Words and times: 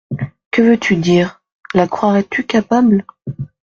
Que 0.49 0.63
veux-tu 0.63 0.95
dire? 0.95 1.43
la 1.75 1.87
croirais-tu 1.87 2.43
capable?… 2.43 3.05